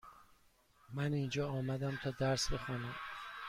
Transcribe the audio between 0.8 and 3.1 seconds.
من اینجا آمدم تا درس بخوانم.